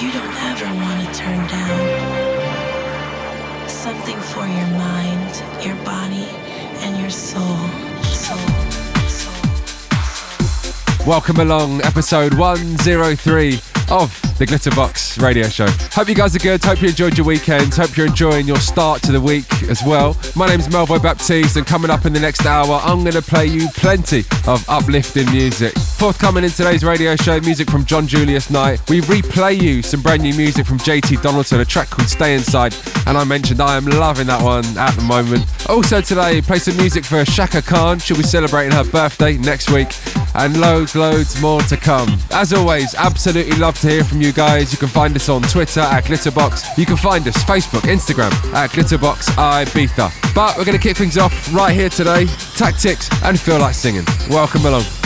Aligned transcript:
you 0.00 0.12
don't 0.12 0.34
ever 0.44 0.66
want 0.76 1.00
to 1.04 1.12
turn 1.12 1.44
down. 1.48 1.88
Something 3.68 4.20
for 4.20 4.46
your 4.46 4.66
mind, 4.78 5.42
your 5.60 5.74
body, 5.84 6.28
and 6.84 6.96
your 7.00 7.10
soul. 7.10 7.58
Soul. 8.04 8.38
Welcome 11.04 11.40
along, 11.40 11.82
episode 11.82 12.34
103 12.34 13.60
of 13.90 14.27
the 14.38 14.46
Glitterbox 14.46 15.20
radio 15.20 15.48
show. 15.48 15.66
Hope 15.92 16.08
you 16.08 16.14
guys 16.14 16.34
are 16.36 16.38
good. 16.38 16.62
Hope 16.62 16.80
you 16.80 16.88
enjoyed 16.88 17.18
your 17.18 17.26
weekend. 17.26 17.74
Hope 17.74 17.96
you're 17.96 18.06
enjoying 18.06 18.46
your 18.46 18.58
start 18.58 19.02
to 19.02 19.12
the 19.12 19.20
week 19.20 19.64
as 19.64 19.82
well. 19.82 20.16
My 20.36 20.46
name 20.46 20.60
is 20.60 20.68
Melvo 20.68 21.02
Baptiste, 21.02 21.56
and 21.56 21.66
coming 21.66 21.90
up 21.90 22.06
in 22.06 22.12
the 22.12 22.20
next 22.20 22.46
hour, 22.46 22.80
I'm 22.84 23.00
going 23.00 23.12
to 23.12 23.22
play 23.22 23.46
you 23.46 23.68
plenty 23.74 24.20
of 24.46 24.64
uplifting 24.68 25.28
music. 25.32 25.76
Forthcoming 25.76 26.44
in 26.44 26.50
today's 26.50 26.84
radio 26.84 27.16
show, 27.16 27.40
music 27.40 27.68
from 27.68 27.84
John 27.84 28.06
Julius 28.06 28.48
Knight. 28.48 28.80
We 28.88 29.00
replay 29.02 29.60
you 29.60 29.82
some 29.82 30.02
brand 30.02 30.22
new 30.22 30.34
music 30.34 30.66
from 30.66 30.78
JT 30.78 31.20
Donaldson, 31.20 31.60
a 31.60 31.64
track 31.64 31.90
called 31.90 32.08
Stay 32.08 32.34
Inside, 32.34 32.76
and 33.06 33.18
I 33.18 33.24
mentioned 33.24 33.60
I 33.60 33.76
am 33.76 33.86
loving 33.86 34.28
that 34.28 34.42
one 34.42 34.64
at 34.78 34.92
the 34.92 35.02
moment. 35.02 35.46
Also 35.68 36.00
today, 36.00 36.40
play 36.40 36.58
some 36.58 36.76
music 36.76 37.04
for 37.04 37.24
Chaka 37.24 37.60
Khan. 37.60 37.98
She'll 37.98 38.16
be 38.16 38.22
celebrating 38.22 38.72
her 38.72 38.84
birthday 38.84 39.36
next 39.36 39.70
week, 39.70 39.88
and 40.38 40.60
loads, 40.60 40.94
loads 40.94 41.40
more 41.40 41.60
to 41.62 41.76
come. 41.76 42.08
As 42.30 42.52
always, 42.52 42.94
absolutely 42.94 43.56
love 43.58 43.78
to 43.80 43.88
hear 43.88 44.04
from 44.04 44.20
you 44.20 44.32
guys. 44.32 44.72
You 44.72 44.78
can 44.78 44.88
find 44.88 45.14
us 45.16 45.28
on 45.28 45.42
Twitter 45.42 45.80
at 45.80 46.04
Glitterbox. 46.04 46.78
You 46.78 46.86
can 46.86 46.96
find 46.96 47.26
us 47.26 47.36
Facebook, 47.44 47.82
Instagram 47.82 48.32
at 48.54 48.70
Glitterbox 48.70 49.26
Ibiza. 49.36 50.34
But 50.34 50.56
we're 50.56 50.64
going 50.64 50.78
to 50.78 50.82
kick 50.82 50.96
things 50.96 51.18
off 51.18 51.52
right 51.52 51.74
here 51.74 51.88
today. 51.88 52.26
Tactics 52.56 53.08
and 53.24 53.38
Feel 53.38 53.58
Like 53.58 53.74
Singing. 53.74 54.04
Welcome 54.30 54.64
along. 54.64 54.97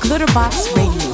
Glitterbox 0.00 0.68
Radio 0.76 1.05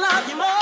Yeah, 0.00 0.57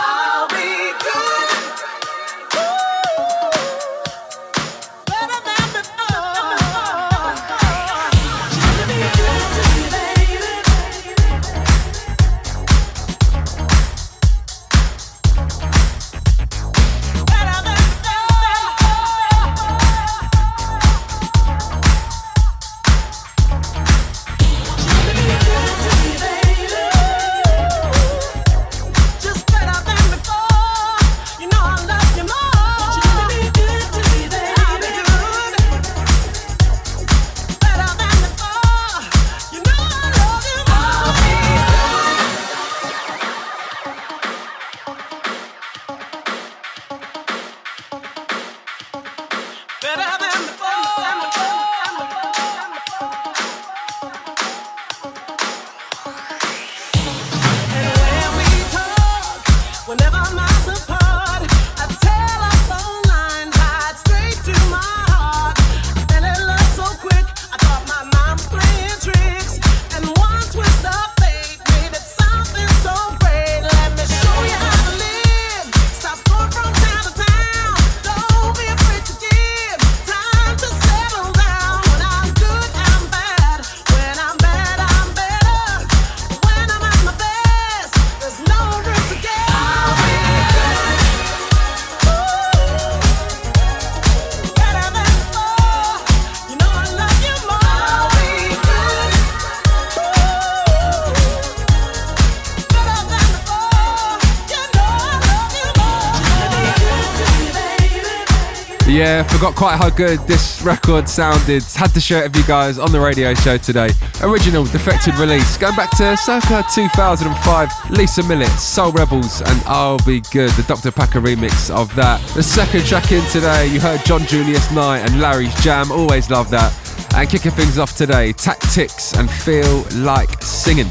forgot 109.37 109.55
quite 109.55 109.77
how 109.77 109.91
good 109.91 110.19
this 110.21 110.63
record 110.63 111.07
sounded. 111.07 111.63
Had 111.75 111.93
to 111.93 112.01
share 112.01 112.25
it 112.25 112.29
with 112.29 112.37
you 112.37 112.45
guys 112.45 112.79
on 112.79 112.91
the 112.91 112.99
radio 112.99 113.35
show 113.35 113.59
today. 113.59 113.91
Original 114.23 114.65
defected 114.65 115.15
release, 115.17 115.59
going 115.59 115.77
back 115.77 115.91
to 115.99 116.17
circa 116.17 116.65
2005. 116.73 117.91
Lisa 117.91 118.23
Millett, 118.23 118.49
Soul 118.49 118.93
Rebels, 118.93 119.43
and 119.43 119.63
I'll 119.67 119.99
Be 120.07 120.23
Good, 120.33 120.53
the 120.53 120.63
Dr. 120.63 120.91
Packer 120.91 121.21
remix 121.21 121.69
of 121.69 121.95
that. 121.97 122.27
The 122.29 122.43
second 122.43 122.87
track 122.87 123.13
in 123.13 123.23
today, 123.27 123.67
you 123.67 123.79
heard 123.79 124.03
John 124.07 124.23
Julius 124.23 124.71
Knight 124.73 125.01
and 125.01 125.21
Larry's 125.21 125.55
Jam. 125.63 125.93
Always 125.93 126.31
love 126.31 126.49
that. 126.51 126.73
And 127.15 127.29
kicking 127.29 127.53
things 127.53 127.77
off 127.77 127.95
today, 127.95 128.33
Tactics 128.33 129.13
and 129.13 129.31
Feel 129.31 129.85
Like 129.97 130.43
Singing. 130.43 130.89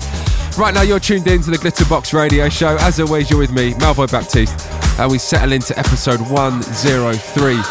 Right 0.56 0.74
now, 0.74 0.84
you're 0.84 1.00
tuned 1.00 1.28
in 1.28 1.42
to 1.42 1.50
the 1.50 1.58
Glitterbox 1.58 2.14
Radio 2.14 2.48
Show. 2.50 2.78
As 2.82 3.00
always, 3.00 3.32
you're 3.32 3.40
with 3.40 3.52
me, 3.52 3.74
Melvo 3.74 4.10
Baptiste, 4.10 4.70
and 4.98 5.12
we 5.12 5.18
settle 5.18 5.52
into 5.52 5.78
episode 5.78 6.22
103. 6.22 7.62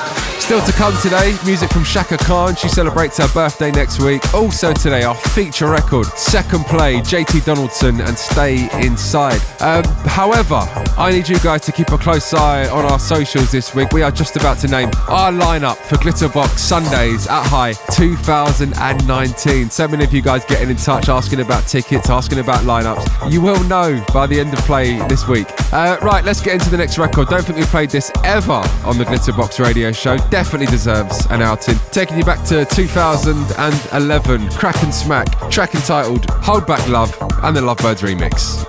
Still 0.41 0.61
to 0.67 0.73
come 0.73 0.95
today, 1.01 1.35
music 1.47 1.71
from 1.71 1.85
Chaka 1.85 2.19
Khan. 2.19 2.55
She 2.55 2.69
celebrates 2.69 3.17
her 3.17 3.29
birthday 3.33 3.71
next 3.71 4.03
week. 4.03 4.35
Also 4.35 4.75
today, 4.75 5.03
our 5.03 5.15
feature 5.15 5.71
record, 5.71 6.07
second 6.19 6.65
play, 6.67 6.97
JT 6.97 7.47
Donaldson 7.47 8.01
and 8.03 8.19
Stay 8.19 8.69
Inside. 8.85 9.41
Um, 9.61 9.85
however, 10.05 10.67
I 10.99 11.13
need 11.13 11.29
you 11.29 11.39
guys 11.39 11.63
to 11.63 11.73
keep 11.73 11.89
a 11.93 11.99
close 11.99 12.35
eye 12.35 12.69
on 12.69 12.85
our 12.85 12.99
socials 12.99 13.51
this 13.51 13.75
week. 13.75 13.93
We 13.93 14.03
are 14.03 14.11
just 14.11 14.37
about 14.37 14.59
to 14.59 14.69
name 14.69 14.91
our 15.09 15.33
lineup 15.33 15.77
for 15.77 15.97
Glitterbox 15.97 16.59
Sundays 16.59 17.27
at 17.27 17.45
High 17.45 17.73
2019. 17.95 19.71
So 19.71 19.89
many 19.89 20.05
of 20.05 20.13
you 20.13 20.21
guys 20.21 20.45
getting 20.45 20.69
in 20.69 20.77
touch, 20.77 21.09
asking 21.09 21.41
about 21.41 21.67
tickets, 21.67 22.11
asking 22.11 22.41
about 22.41 22.65
lineups. 22.65 23.33
You 23.33 23.41
will 23.41 23.63
know 23.65 24.05
by 24.13 24.27
the 24.27 24.39
end 24.39 24.53
of 24.53 24.59
play 24.67 24.99
this 25.09 25.27
week. 25.27 25.47
Uh, 25.73 25.97
right, 26.03 26.23
let's 26.23 26.43
get 26.43 26.53
into 26.53 26.69
the 26.69 26.77
next 26.77 26.99
record. 26.99 27.14
Don't 27.23 27.43
think 27.45 27.59
we've 27.59 27.67
played 27.69 27.91
this 27.91 28.11
ever 28.25 28.63
on 28.85 28.99
the 28.99 29.05
Glitterbox 29.05 29.59
radio 29.59 29.93
show 29.93 30.19
definitely 30.31 30.67
deserves 30.67 31.27
an 31.31 31.43
outing. 31.43 31.77
Taking 31.91 32.19
you 32.19 32.25
back 32.25 32.45
to 32.47 32.65
2011, 32.65 34.51
Crack 34.51 34.83
and 34.83 34.93
Smack, 34.93 35.51
track 35.51 35.75
entitled 35.75 36.29
Hold 36.31 36.67
Back 36.67 36.87
Love 36.89 37.17
and 37.43 37.57
the 37.57 37.61
Lovebirds 37.61 38.03
remix. 38.03 38.65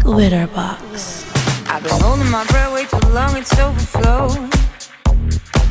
Glitterbox. 0.00 1.68
I've 1.68 1.82
been 1.82 2.00
holding 2.00 2.30
my 2.30 2.44
breath 2.46 2.72
way 2.72 2.84
too 2.86 3.08
long, 3.08 3.36
it's 3.36 3.58
overflowed. 3.58 4.52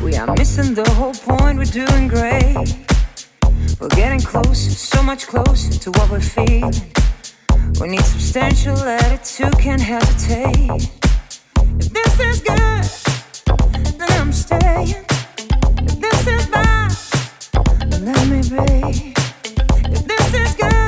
We 0.02 0.16
are 0.16 0.32
missing 0.34 0.74
the 0.74 0.88
whole 0.90 1.14
point, 1.14 1.58
we're 1.58 1.64
doing 1.64 2.08
great. 2.08 2.93
We're 3.80 3.88
getting 3.88 4.20
close, 4.20 4.58
so 4.58 5.02
much 5.02 5.26
closer 5.26 5.72
to 5.80 5.90
what 5.92 6.10
we're 6.10 6.20
feeling. 6.20 6.74
We 7.80 7.88
need 7.88 8.04
substantial 8.04 8.76
attitude, 8.78 9.58
can't 9.58 9.80
hesitate. 9.80 10.90
If 11.80 11.92
this 11.92 12.20
is 12.20 12.40
good, 12.40 12.84
then 13.98 14.12
I'm 14.12 14.32
staying. 14.32 14.94
If 15.78 16.00
this 16.00 16.26
is 16.26 16.46
bad, 16.46 16.92
let 18.00 18.28
me 18.28 18.42
be. 18.42 19.14
If 19.90 20.06
this 20.06 20.34
is 20.34 20.54
good, 20.54 20.83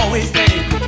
always 0.00 0.28
stay. 0.28 0.79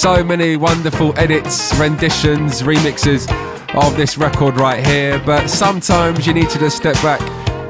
So 0.00 0.24
many 0.24 0.56
wonderful 0.56 1.12
edits, 1.18 1.78
renditions, 1.78 2.62
remixes 2.62 3.30
of 3.74 3.98
this 3.98 4.16
record 4.16 4.56
right 4.56 4.84
here, 4.86 5.20
but 5.26 5.46
sometimes 5.48 6.26
you 6.26 6.32
need 6.32 6.48
to 6.48 6.58
just 6.58 6.78
step 6.78 6.94
back 7.02 7.20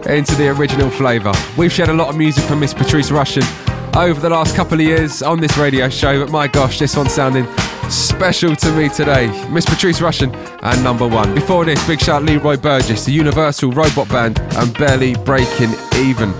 into 0.07 0.37
the 0.37 0.51
original 0.51 0.91
flavour. 0.91 1.33
We've 1.59 1.73
shared 1.73 1.89
a 1.89 1.93
lot 1.93 2.09
of 2.09 2.17
music 2.17 2.45
from 2.45 2.61
Miss 2.61 2.73
Patrice 2.73 3.11
Rushen 3.11 3.43
over 3.97 4.21
the 4.21 4.31
last 4.31 4.55
couple 4.55 4.75
of 4.75 4.81
years 4.81 5.23
on 5.23 5.41
this 5.41 5.59
radio 5.59 5.89
show, 5.89 6.25
but 6.25 6.31
my 6.31 6.47
gosh, 6.47 6.79
this 6.79 6.97
one's 6.97 7.13
sounding 7.13 7.49
special 7.91 8.55
to 8.55 8.73
me 8.77 8.89
today. 8.89 9.27
Miss 9.49 9.67
Patrice 9.67 9.99
Rushen 9.99 10.33
and 10.63 10.85
number 10.85 11.09
one. 11.09 11.35
Before 11.35 11.65
this, 11.65 11.85
big 11.85 12.01
shout 12.01 12.23
Leroy 12.23 12.57
Burgess, 12.57 13.07
the 13.07 13.13
Universal 13.13 13.73
Robot 13.73 14.09
Band, 14.09 14.39
and 14.39 14.73
Barely 14.79 15.17
Breaking 15.25 15.71
Even. 15.97 16.33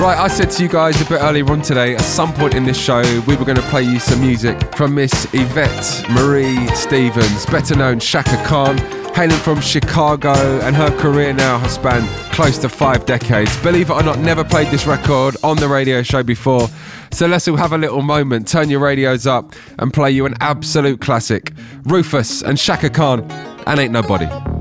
Right, 0.00 0.18
I 0.18 0.28
said 0.28 0.50
to 0.50 0.62
you 0.62 0.68
guys 0.68 1.00
a 1.00 1.04
bit 1.06 1.20
earlier 1.22 1.48
on 1.50 1.62
today, 1.62 1.94
at 1.94 2.00
some 2.02 2.34
point 2.34 2.54
in 2.54 2.64
this 2.64 2.76
show, 2.76 3.00
we 3.26 3.36
were 3.36 3.44
going 3.44 3.56
to 3.56 3.62
play 3.70 3.84
you 3.84 3.98
some 3.98 4.20
music 4.20 4.60
from 4.74 4.94
Miss 4.96 5.26
Yvette 5.32 6.04
Marie 6.10 6.66
Stevens, 6.74 7.46
better 7.46 7.74
known 7.74 8.00
Chaka 8.00 8.36
Khan, 8.44 8.76
hailing 9.14 9.38
from 9.38 9.60
Chicago, 9.60 10.34
and 10.60 10.76
her 10.76 10.90
career 10.98 11.32
now 11.32 11.58
has 11.58 11.74
spanned 11.74 12.06
close 12.32 12.58
to 12.58 12.68
five 12.68 13.06
decades. 13.06 13.56
Believe 13.62 13.88
it 13.88 13.94
or 13.94 14.02
not, 14.02 14.18
never 14.18 14.44
played 14.44 14.68
this 14.68 14.84
record 14.84 15.36
on 15.42 15.56
the 15.56 15.68
radio 15.68 16.02
show 16.02 16.22
before. 16.22 16.68
So 17.12 17.26
let's 17.26 17.46
all 17.48 17.56
have 17.56 17.72
a 17.72 17.78
little 17.78 18.02
moment, 18.02 18.48
turn 18.48 18.68
your 18.68 18.80
radios 18.80 19.26
up, 19.26 19.54
and 19.78 19.94
play 19.94 20.10
you 20.10 20.26
an 20.26 20.34
absolute 20.40 21.00
classic 21.00 21.52
Rufus 21.84 22.42
and 22.42 22.58
Chaka 22.58 22.90
Khan, 22.90 23.22
and 23.66 23.80
Ain't 23.80 23.92
Nobody. 23.92 24.53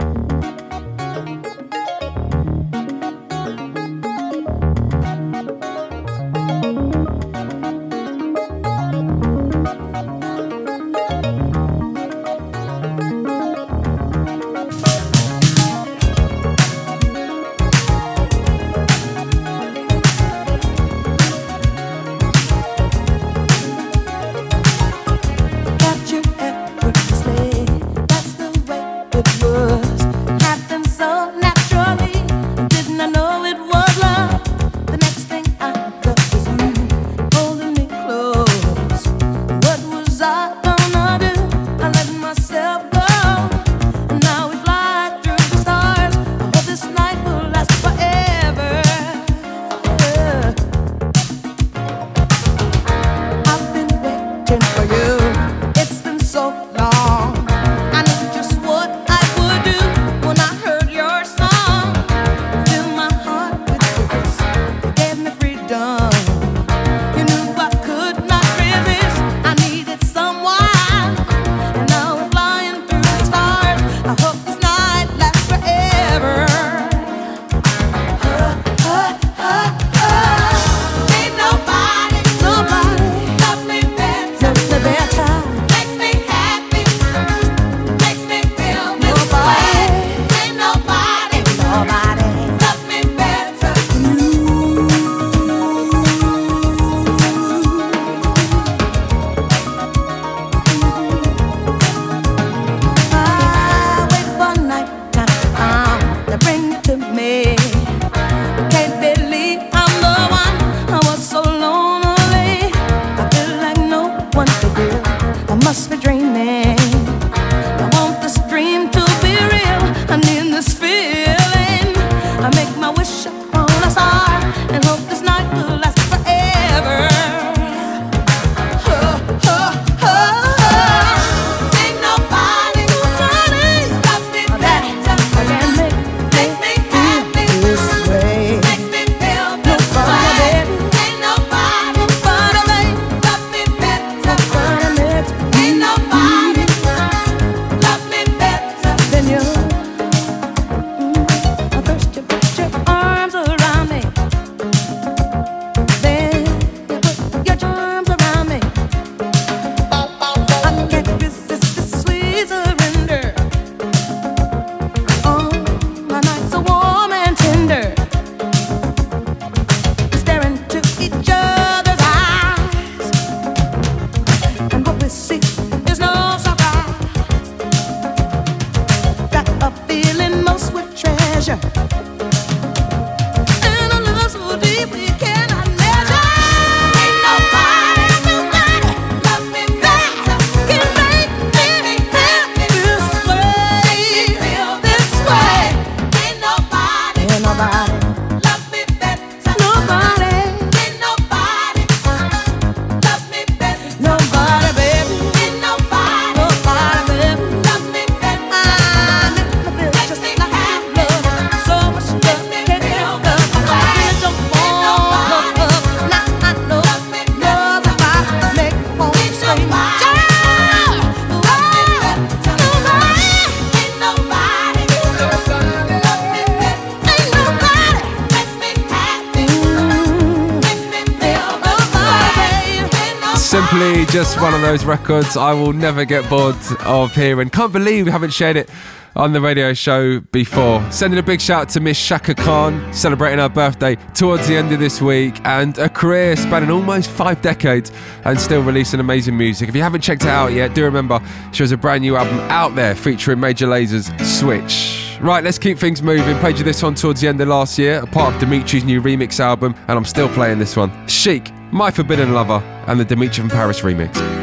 One 234.53 234.61
of 234.63 234.69
those 234.69 234.85
records 234.85 235.35
I 235.35 235.51
will 235.51 235.73
never 235.73 236.05
get 236.05 236.29
bored 236.29 236.55
of 236.81 237.15
hearing. 237.15 237.49
Can't 237.49 237.73
believe 237.73 238.05
we 238.05 238.11
haven't 238.11 238.33
shared 238.33 238.55
it 238.55 238.69
on 239.15 239.33
the 239.33 239.41
radio 239.41 239.73
show 239.73 240.19
before. 240.19 240.79
Sending 240.91 241.17
a 241.17 241.23
big 241.23 241.41
shout 241.41 241.69
to 241.69 241.79
Miss 241.79 241.99
Chaka 241.99 242.35
Khan, 242.35 242.93
celebrating 242.93 243.39
her 243.39 243.49
birthday 243.49 243.95
towards 244.13 244.47
the 244.47 244.55
end 244.55 244.71
of 244.71 244.79
this 244.79 245.01
week, 245.01 245.41
and 245.43 245.75
a 245.79 245.89
career 245.89 246.35
spanning 246.35 246.69
almost 246.69 247.09
five 247.09 247.41
decades 247.41 247.91
and 248.25 248.39
still 248.39 248.61
releasing 248.61 248.99
amazing 248.99 249.35
music. 249.35 249.69
If 249.69 249.75
you 249.75 249.81
haven't 249.81 250.01
checked 250.01 250.21
it 250.21 250.29
out 250.29 250.53
yet, 250.53 250.75
do 250.75 250.83
remember 250.83 251.19
she 251.51 251.63
has 251.63 251.71
a 251.71 251.77
brand 251.77 252.03
new 252.03 252.15
album 252.15 252.37
out 252.51 252.75
there 252.75 252.93
featuring 252.93 253.39
Major 253.39 253.65
Lazer's 253.65 254.05
Switch. 254.39 255.17
Right, 255.19 255.43
let's 255.43 255.57
keep 255.57 255.79
things 255.79 256.03
moving. 256.03 256.37
Played 256.37 256.59
you 256.59 256.63
this 256.63 256.83
one 256.83 256.93
towards 256.93 257.21
the 257.21 257.27
end 257.27 257.41
of 257.41 257.47
last 257.47 257.79
year, 257.79 258.01
a 258.01 258.05
part 258.05 258.35
of 258.35 258.39
Dimitri's 258.39 258.83
new 258.83 259.01
remix 259.01 259.39
album, 259.39 259.73
and 259.87 259.97
I'm 259.97 260.05
still 260.05 260.29
playing 260.29 260.59
this 260.59 260.75
one. 260.75 261.07
Chic, 261.07 261.51
My 261.71 261.89
Forbidden 261.89 262.33
Lover, 262.33 262.61
and 262.85 262.99
the 262.99 263.05
Dimitri 263.05 263.41
from 263.41 263.49
Paris 263.49 263.81
remix. 263.81 264.42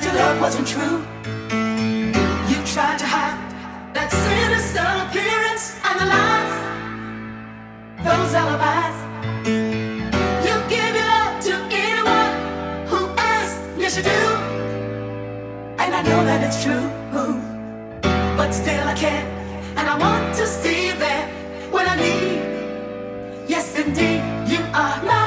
That 0.00 0.12
your 0.12 0.22
love 0.22 0.40
wasn't 0.40 0.66
true. 0.66 0.98
You 2.48 2.58
tried 2.64 2.98
to 2.98 3.06
hide 3.06 3.38
that 3.94 4.10
sinister 4.10 4.86
appearance 5.04 5.76
and 5.84 6.00
the 6.00 6.06
lies, 6.14 6.52
those 8.06 8.34
alibis. 8.34 8.96
You 10.46 10.54
give 10.68 10.92
your 10.96 11.08
love 11.14 11.40
to 11.48 11.54
anyone 11.84 12.32
who 12.88 13.00
asks, 13.16 13.60
yes 13.76 13.96
you 13.96 14.02
do. 14.02 14.22
And 15.82 15.94
I 15.94 16.02
know 16.02 16.24
that 16.24 16.40
it's 16.46 16.62
true, 16.64 16.86
but 18.36 18.52
still 18.52 18.86
I 18.88 18.94
can't, 18.94 19.28
and 19.76 19.88
I 19.88 19.98
want 19.98 20.34
to 20.36 20.46
see 20.46 20.86
you 20.88 20.94
there 20.94 21.26
when 21.70 21.86
I 21.86 21.96
need. 21.96 22.40
Yes, 23.48 23.74
indeed, 23.76 24.22
you 24.48 24.60
are 24.72 25.02
my 25.04 25.19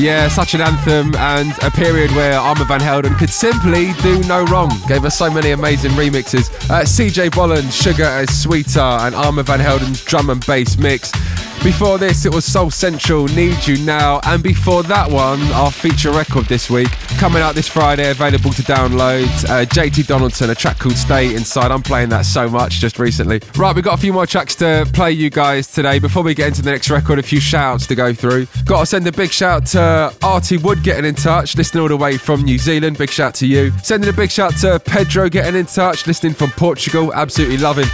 Yeah, 0.00 0.28
such 0.28 0.54
an 0.54 0.62
anthem 0.62 1.14
and 1.16 1.52
a 1.62 1.70
period 1.70 2.10
where 2.12 2.38
Armand 2.38 2.68
Van 2.68 2.80
Helden 2.80 3.14
could 3.16 3.28
simply 3.28 3.92
do 4.00 4.18
no 4.22 4.44
wrong. 4.46 4.70
Gave 4.88 5.04
us 5.04 5.18
so 5.18 5.30
many 5.30 5.50
amazing 5.50 5.90
remixes. 5.90 6.48
Uh, 6.70 6.84
CJ 6.84 7.34
Bolland, 7.34 7.70
Sugar 7.70 8.08
is 8.22 8.42
Sweeter, 8.42 8.80
and 8.80 9.14
Armand 9.14 9.46
Van 9.46 9.60
Helden's 9.60 10.02
drum 10.02 10.30
and 10.30 10.44
bass 10.46 10.78
mix. 10.78 11.12
Before 11.62 11.98
this, 11.98 12.24
it 12.24 12.34
was 12.34 12.46
Soul 12.46 12.70
Central, 12.70 13.26
Need 13.26 13.66
You 13.66 13.76
Now, 13.84 14.18
and 14.24 14.42
before 14.42 14.82
that 14.84 15.10
one, 15.10 15.42
our 15.52 15.70
feature 15.70 16.10
record 16.10 16.46
this 16.46 16.70
week, 16.70 16.90
coming 17.18 17.42
out 17.42 17.54
this 17.54 17.68
Friday, 17.68 18.10
available 18.10 18.50
to 18.54 18.62
download. 18.62 19.26
Uh, 19.44 19.66
JT 19.66 20.06
Donaldson, 20.06 20.48
a 20.48 20.54
track 20.54 20.78
called 20.78 20.96
Stay 20.96 21.34
Inside. 21.34 21.70
I'm 21.70 21.82
playing 21.82 22.08
that 22.08 22.24
so 22.24 22.48
much 22.48 22.80
just 22.80 22.98
recently. 22.98 23.42
Right, 23.58 23.74
we've 23.74 23.84
got 23.84 23.98
a 23.98 24.00
few 24.00 24.14
more 24.14 24.26
tracks 24.26 24.54
to 24.56 24.88
play 24.94 25.12
you 25.12 25.28
guys 25.28 25.70
today. 25.70 25.98
Before 25.98 26.22
we 26.22 26.32
get 26.32 26.48
into 26.48 26.62
the 26.62 26.70
next 26.70 26.88
record, 26.88 27.18
a 27.18 27.22
few 27.22 27.40
shouts 27.40 27.86
to 27.88 27.94
go 27.94 28.14
through. 28.14 28.46
Got 28.64 28.80
to 28.80 28.86
send 28.86 29.06
a 29.06 29.12
big 29.12 29.30
shout 29.30 29.66
to 29.66 30.14
Artie 30.22 30.56
Wood 30.56 30.82
getting 30.82 31.04
in 31.04 31.14
touch, 31.14 31.58
listening 31.58 31.82
all 31.82 31.88
the 31.88 31.96
way 31.96 32.16
from 32.16 32.40
New 32.40 32.56
Zealand. 32.56 32.96
Big 32.96 33.10
shout 33.10 33.34
to 33.34 33.46
you. 33.46 33.70
Sending 33.82 34.08
a 34.08 34.14
big 34.14 34.30
shout 34.30 34.56
to 34.60 34.80
Pedro 34.80 35.28
getting 35.28 35.56
in 35.56 35.66
touch, 35.66 36.06
listening 36.06 36.32
from 36.32 36.50
Portugal. 36.52 37.12
Absolutely 37.12 37.58
loving 37.58 37.86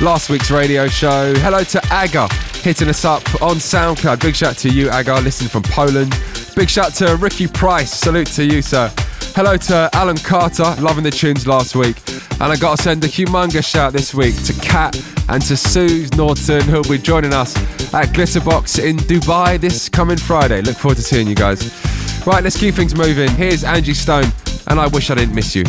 last 0.00 0.28
week's 0.28 0.50
radio 0.50 0.88
show. 0.88 1.32
Hello 1.36 1.62
to 1.62 1.94
Aga 1.94 2.28
hitting 2.62 2.88
us 2.88 3.04
up 3.04 3.11
on 3.42 3.56
SoundCloud. 3.56 4.22
Big 4.22 4.34
shout 4.34 4.56
to 4.58 4.70
you, 4.70 4.90
Agar, 4.90 5.20
listening 5.20 5.50
from 5.50 5.62
Poland. 5.64 6.18
Big 6.56 6.70
shout 6.70 6.94
to 6.94 7.16
Ricky 7.16 7.46
Price. 7.46 7.92
Salute 7.92 8.28
to 8.28 8.44
you, 8.44 8.62
sir. 8.62 8.90
Hello 9.34 9.56
to 9.56 9.90
Alan 9.92 10.16
Carter, 10.16 10.74
loving 10.80 11.04
the 11.04 11.10
tunes 11.10 11.46
last 11.46 11.74
week. 11.74 11.96
And 12.40 12.44
I 12.44 12.56
got 12.56 12.76
to 12.76 12.82
send 12.82 13.04
a 13.04 13.08
humongous 13.08 13.66
shout 13.66 13.92
this 13.92 14.14
week 14.14 14.34
to 14.44 14.52
Kat 14.54 14.96
and 15.28 15.42
to 15.42 15.56
Sue 15.56 16.06
Norton, 16.16 16.62
who'll 16.62 16.82
be 16.84 16.98
joining 16.98 17.32
us 17.34 17.56
at 17.92 18.08
Glitterbox 18.08 18.82
in 18.82 18.96
Dubai 18.96 19.60
this 19.60 19.88
coming 19.88 20.16
Friday. 20.16 20.62
Look 20.62 20.76
forward 20.76 20.96
to 20.96 21.02
seeing 21.02 21.28
you 21.28 21.34
guys. 21.34 21.62
Right, 22.26 22.42
let's 22.42 22.58
keep 22.58 22.74
things 22.74 22.94
moving. 22.94 23.30
Here's 23.30 23.64
Angie 23.64 23.94
Stone, 23.94 24.32
and 24.68 24.80
I 24.80 24.86
wish 24.86 25.10
I 25.10 25.16
didn't 25.16 25.34
miss 25.34 25.54
you. 25.54 25.64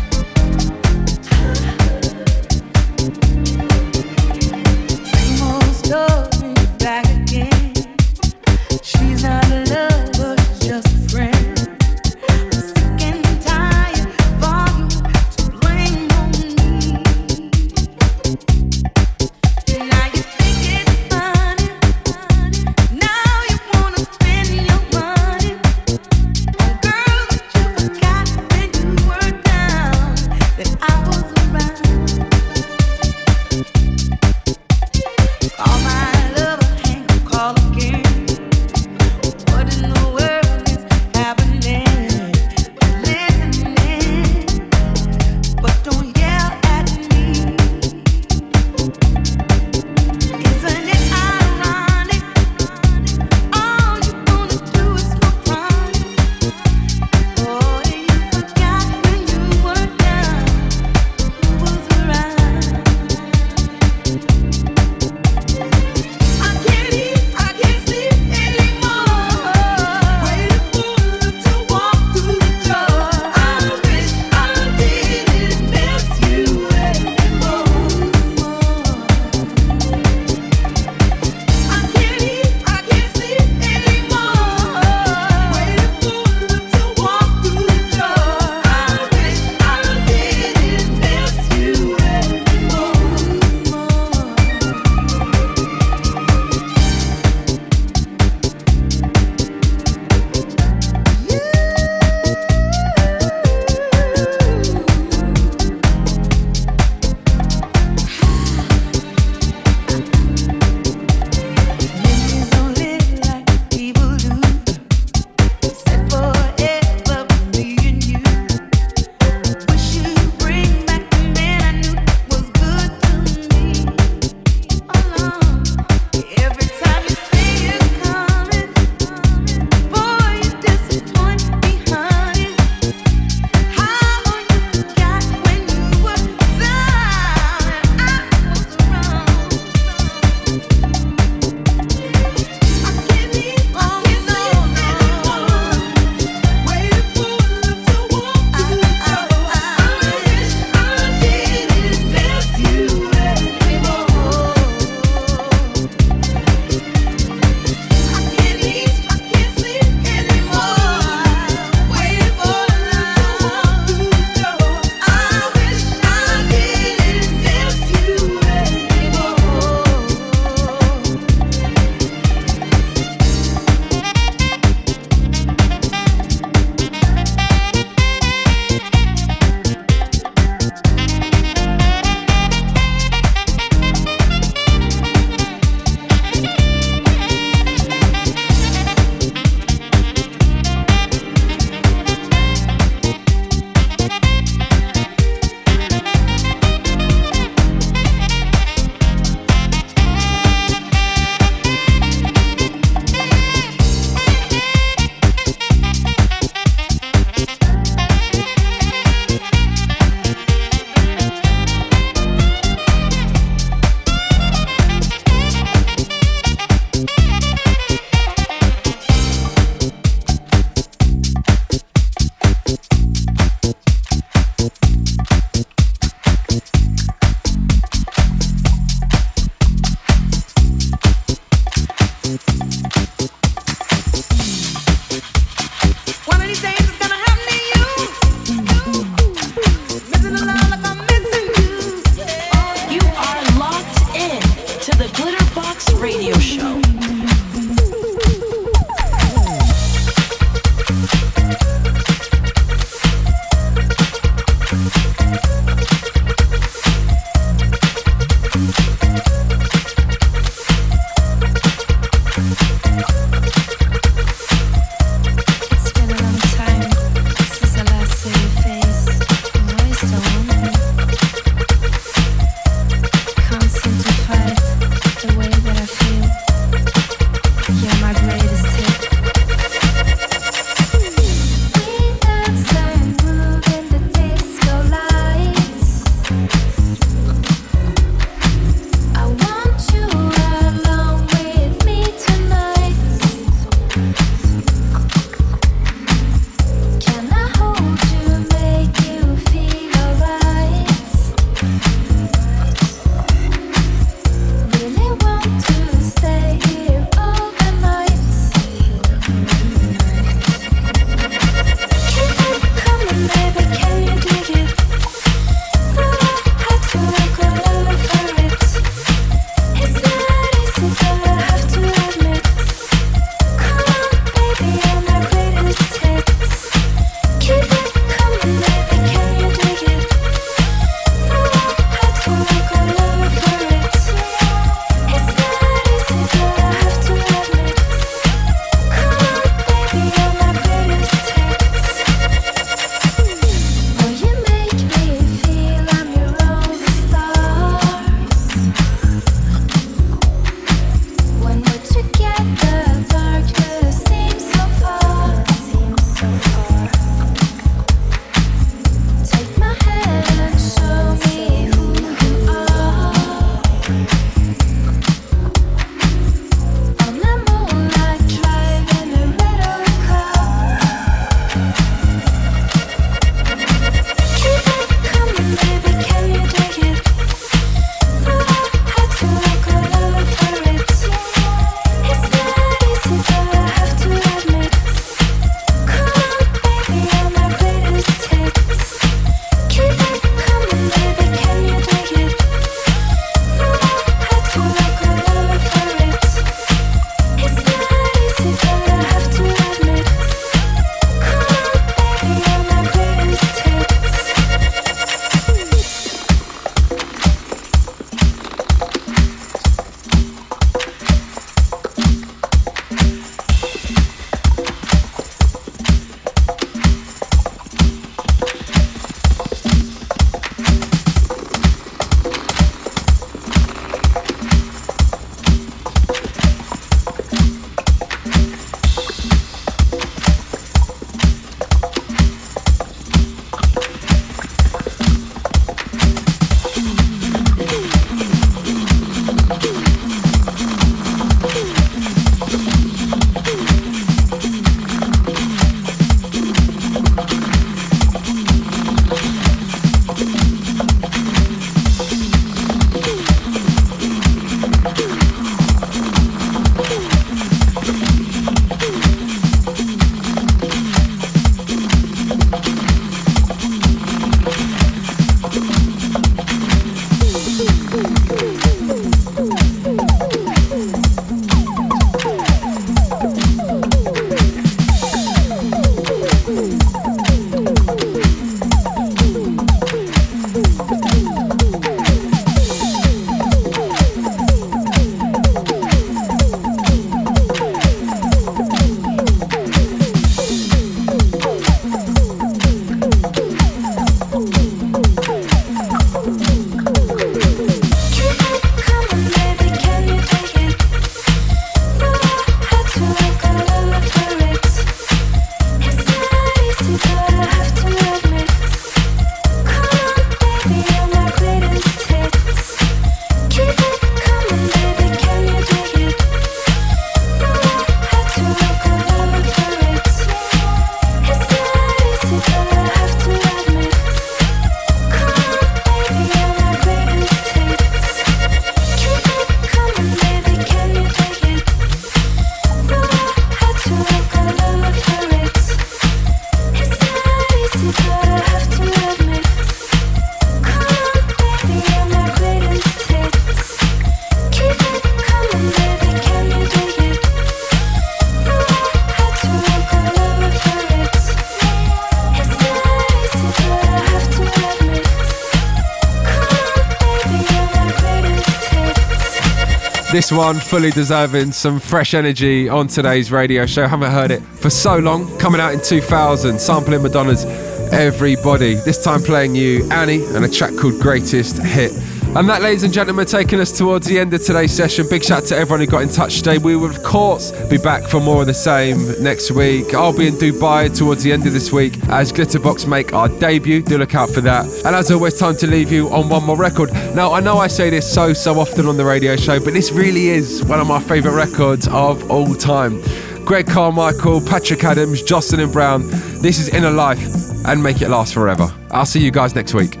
This 560.11 560.29
one 560.29 560.59
fully 560.59 560.91
deserving 560.91 561.53
some 561.53 561.79
fresh 561.79 562.13
energy 562.13 562.67
on 562.67 562.87
today's 562.87 563.31
radio 563.31 563.65
show. 563.65 563.87
Haven't 563.87 564.11
heard 564.11 564.29
it 564.29 564.41
for 564.41 564.69
so 564.69 564.97
long. 564.97 565.37
Coming 565.37 565.61
out 565.61 565.73
in 565.73 565.81
2000, 565.81 566.59
sampling 566.59 567.01
Madonna's 567.01 567.45
Everybody. 567.93 568.75
This 568.75 569.01
time 569.01 569.21
playing 569.21 569.55
you 569.55 569.89
Annie 569.89 570.23
and 570.25 570.43
a 570.43 570.49
track 570.49 570.75
called 570.75 570.99
Greatest 570.99 571.63
Hit. 571.63 571.91
And 572.33 572.47
that, 572.47 572.61
ladies 572.61 572.83
and 572.83 572.93
gentlemen, 572.93 573.25
taking 573.25 573.59
us 573.59 573.77
towards 573.77 574.07
the 574.07 574.17
end 574.17 574.33
of 574.33 574.41
today's 574.41 574.71
session. 574.71 575.05
Big 575.09 575.21
shout 575.21 575.43
out 575.43 575.47
to 575.47 575.57
everyone 575.57 575.81
who 575.81 575.85
got 575.85 576.01
in 576.01 576.07
touch 576.07 576.37
today. 576.37 576.59
We 576.59 576.77
will, 576.77 576.89
of 576.89 577.03
course, 577.03 577.51
be 577.67 577.77
back 577.77 578.03
for 578.03 578.21
more 578.21 578.39
of 578.39 578.47
the 578.47 578.53
same 578.53 579.21
next 579.21 579.51
week. 579.51 579.93
I'll 579.93 580.17
be 580.17 580.27
in 580.27 580.35
Dubai 580.35 580.97
towards 580.97 581.23
the 581.23 581.33
end 581.33 581.45
of 581.45 581.51
this 581.51 581.73
week 581.73 581.97
as 582.07 582.31
Glitterbox 582.31 582.87
make 582.87 583.13
our 583.13 583.27
debut. 583.27 583.81
Do 583.81 583.97
look 583.97 584.15
out 584.15 584.29
for 584.29 584.39
that. 584.41 584.65
And 584.85 584.95
as 584.95 585.11
always, 585.11 585.37
time 585.37 585.57
to 585.57 585.67
leave 585.67 585.91
you 585.91 586.07
on 586.09 586.29
one 586.29 586.45
more 586.45 586.55
record. 586.55 586.93
Now, 587.13 587.33
I 587.33 587.41
know 587.41 587.57
I 587.57 587.67
say 587.67 587.89
this 587.89 588.11
so, 588.11 588.31
so 588.31 588.61
often 588.61 588.85
on 588.85 588.95
the 588.95 589.05
radio 589.05 589.35
show, 589.35 589.59
but 589.59 589.73
this 589.73 589.91
really 589.91 590.29
is 590.29 590.63
one 590.63 590.79
of 590.79 590.87
my 590.87 591.01
favourite 591.01 591.35
records 591.35 591.89
of 591.89 592.31
all 592.31 592.55
time. 592.55 593.01
Greg 593.43 593.67
Carmichael, 593.67 594.39
Patrick 594.39 594.85
Adams, 594.85 595.21
Jocelyn 595.21 595.69
Brown. 595.69 596.07
This 596.41 596.59
is 596.59 596.69
Inner 596.69 596.91
Life 596.91 597.25
and 597.65 597.83
make 597.83 598.01
it 598.01 598.07
last 598.07 598.33
forever. 598.33 598.73
I'll 598.89 599.05
see 599.05 599.19
you 599.19 599.31
guys 599.31 599.53
next 599.53 599.73
week. 599.73 600.00